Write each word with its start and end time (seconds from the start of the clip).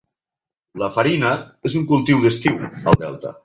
La 0.83 0.89
farina 0.95 1.31
és 1.71 1.77
un 1.83 1.87
cultiu 1.95 2.27
d'estiu 2.27 2.61
al 2.73 3.01
delta. 3.07 3.39